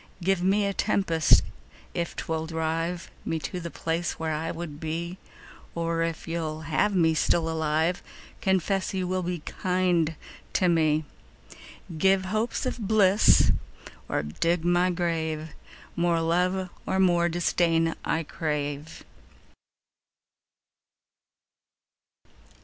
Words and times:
Give 0.23 0.41
me 0.41 0.65
a 0.65 0.73
tempest 0.73 1.43
if 1.93 2.15
'twill 2.15 2.47
drive 2.47 3.11
Me 3.23 3.37
to 3.37 3.59
the 3.59 3.69
place 3.69 4.13
where 4.13 4.33
I 4.33 4.49
would 4.49 4.79
be; 4.79 5.19
Or 5.75 6.01
if 6.01 6.27
you'll 6.27 6.61
have 6.61 6.95
me 6.95 7.13
still 7.13 7.47
alive, 7.47 8.01
Confess 8.41 8.95
you 8.95 9.07
will 9.07 9.21
be 9.21 9.41
kind 9.41 10.15
to 10.53 10.67
me. 10.67 11.05
10 11.89 11.97
Give 11.99 12.25
hopes 12.25 12.65
of 12.65 12.79
bliss 12.87 13.51
or 14.09 14.23
dig 14.23 14.65
my 14.65 14.89
grave: 14.89 15.49
More 15.95 16.19
love 16.19 16.71
or 16.87 16.99
more 16.99 17.29
disdain 17.29 17.93
I 18.03 18.23
crave. 18.23 19.03